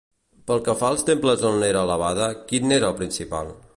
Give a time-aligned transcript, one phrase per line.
[0.51, 3.55] Pel que fa als temples on era alabada, quin n'era el principal?